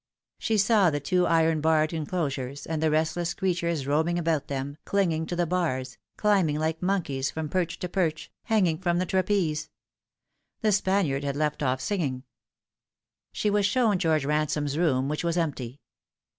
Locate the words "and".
2.65-2.81